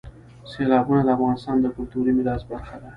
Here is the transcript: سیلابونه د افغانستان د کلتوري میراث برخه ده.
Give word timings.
سیلابونه 0.51 1.01
د 1.03 1.09
افغانستان 1.17 1.55
د 1.61 1.65
کلتوري 1.75 2.11
میراث 2.17 2.41
برخه 2.51 2.75
ده. 2.81 2.89